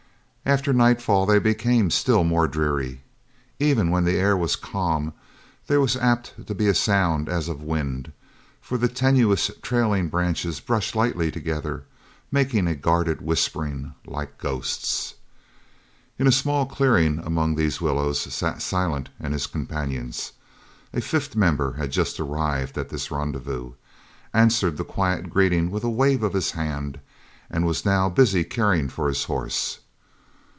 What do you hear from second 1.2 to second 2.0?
they became